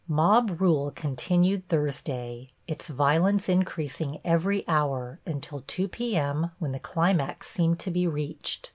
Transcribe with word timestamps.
Mob 0.07 0.59
rule 0.59 0.89
continued 0.89 1.69
Thursday, 1.69 2.49
its 2.65 2.87
violence 2.87 3.47
increasing 3.47 4.17
every 4.25 4.67
hour, 4.67 5.19
until 5.27 5.63
2 5.67 5.87
p.m., 5.89 6.49
when 6.57 6.71
the 6.71 6.79
climax 6.79 7.51
seemed 7.51 7.77
to 7.77 7.91
be 7.91 8.07
reached. 8.07 8.69